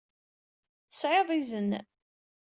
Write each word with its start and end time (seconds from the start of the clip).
Tesɛiḍ 0.89 1.29
izen. 1.39 1.71